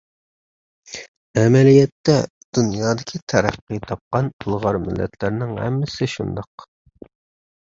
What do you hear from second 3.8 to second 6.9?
تاپقان ئىلغار مىللەتلەرنىڭ ھەممىسى شۇنداق.